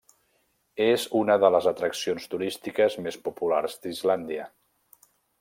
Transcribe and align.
És 0.85 1.03
una 1.19 1.35
de 1.43 1.51
les 1.57 1.67
atraccions 1.73 2.25
turístiques 2.33 2.97
més 3.09 3.21
populars 3.29 3.79
d'Islàndia. 3.85 4.49